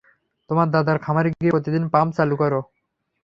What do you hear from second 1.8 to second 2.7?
Pump চালু করো।